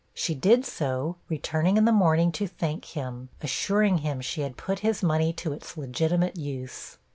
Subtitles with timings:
[0.15, 4.79] She did so, returning in the morning to thank him, assuring him she had put
[4.79, 6.97] his money to its legitimate use.